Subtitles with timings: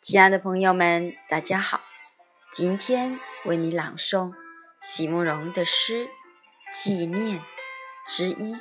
[0.00, 1.80] 亲爱的朋友们，大家好！
[2.52, 4.32] 今天为你朗诵
[4.80, 6.06] 席慕容的诗
[6.72, 7.40] 《纪念》
[8.06, 8.56] 之一。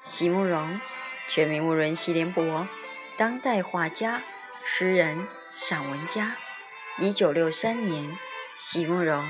[0.00, 0.80] 席慕容，
[1.28, 2.66] 全名慕容席联博，
[3.16, 4.22] 当代画家、
[4.64, 6.36] 诗人、散文家。
[6.98, 8.18] 一九六三年，
[8.56, 9.24] 席慕容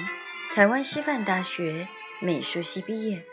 [0.55, 1.89] 台湾师范大学
[2.21, 3.25] 美术系毕业。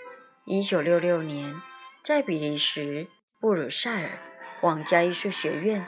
[0.45, 1.62] 一九六六年，
[2.03, 3.07] 在比利时
[3.39, 4.20] 布鲁塞尔
[4.59, 5.87] 皇家艺术学院。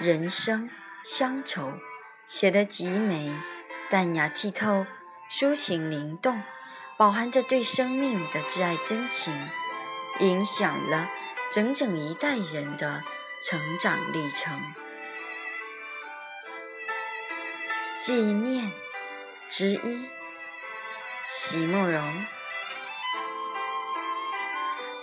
[0.00, 0.70] 人生
[1.04, 1.74] 乡愁
[2.24, 3.34] 写得极美，
[3.90, 4.86] 淡雅剔透，
[5.30, 6.42] 抒情灵动，
[6.96, 9.30] 饱含着对生命的挚爱真情，
[10.20, 11.06] 影响了
[11.52, 13.02] 整整一代人的
[13.44, 14.58] 成长历程。
[18.02, 18.72] 纪念
[19.50, 20.08] 之一，
[21.28, 22.24] 席慕容。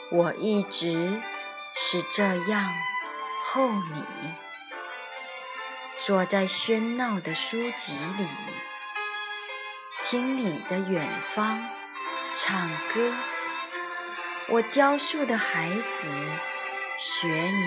[0.09, 1.21] 我一直
[1.75, 2.73] 是这样
[3.43, 4.46] 候你。
[5.99, 8.27] 坐在喧闹的书籍里，
[10.03, 11.59] 听你的远方
[12.35, 13.11] 唱歌。
[14.49, 16.07] 我雕塑的孩子
[16.99, 17.63] 学你，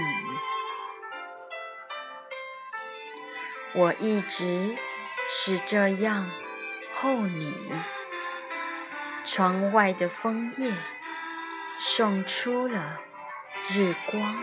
[3.75, 4.77] 我一直
[5.28, 6.31] 是这样
[6.94, 7.54] 候你。
[9.25, 10.72] 窗外的枫叶
[11.78, 13.00] 送出了
[13.69, 14.43] 日光，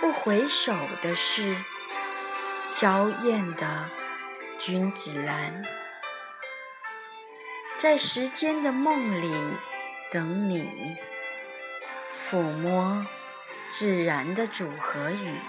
[0.00, 1.56] 不回首的是。
[2.72, 3.90] 娇艳的
[4.58, 5.64] 君子兰，
[7.76, 9.58] 在时间的梦里
[10.12, 10.96] 等你，
[12.14, 13.04] 抚摸
[13.70, 15.40] 自然的组合语。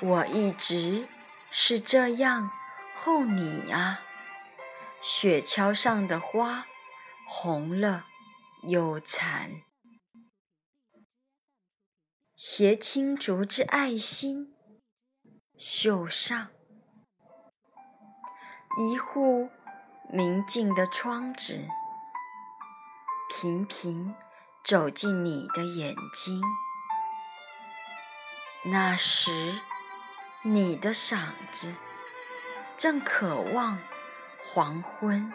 [0.00, 1.08] 我一直
[1.50, 2.50] 是这样
[2.94, 4.00] 候你啊，
[5.02, 6.66] 雪橇上的花
[7.26, 8.06] 红了
[8.62, 9.67] 又残。
[12.40, 14.54] 携青竹之爱心，
[15.56, 16.50] 绣上
[18.78, 19.50] 一户
[20.08, 21.66] 明净的窗子，
[23.28, 24.14] 频频
[24.64, 26.40] 走进你的眼睛。
[28.66, 29.60] 那时，
[30.42, 31.74] 你的嗓子
[32.76, 33.80] 正渴望
[34.44, 35.32] 黄昏。